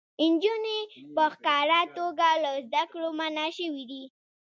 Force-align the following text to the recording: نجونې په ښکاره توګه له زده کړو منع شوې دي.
نجونې 0.31 0.79
په 1.15 1.23
ښکاره 1.33 1.81
توګه 1.97 2.27
له 2.43 2.51
زده 2.65 2.83
کړو 2.91 3.09
منع 3.19 3.47
شوې 3.57 3.83
دي. 3.91 4.03